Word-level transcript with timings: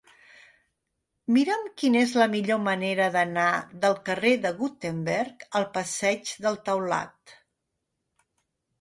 Mira'm 1.35 1.67
quina 1.81 2.01
és 2.05 2.13
la 2.21 2.27
millor 2.31 2.63
manera 2.69 3.11
d'anar 3.17 3.45
del 3.85 3.97
carrer 4.09 4.33
de 4.49 4.55
Gutenberg 4.65 5.49
al 5.63 5.71
passeig 5.79 6.37
del 6.49 6.63
Taulat. 6.69 7.41